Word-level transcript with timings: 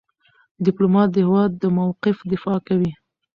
ډيپلومات 0.65 1.07
د 1.11 1.15
هېواد 1.25 1.51
د 1.57 1.63
موقف 1.77 2.17
دفاع 2.31 2.57
کوي. 2.67 2.91